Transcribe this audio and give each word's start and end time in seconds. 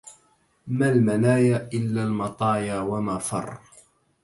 ما 0.67 0.89
المنايا 0.89 1.69
إلا 1.73 2.03
المطايا 2.03 2.79
وما 2.79 3.17
فر 3.17 3.57